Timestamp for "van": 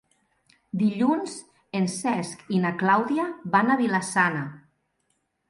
3.59-3.71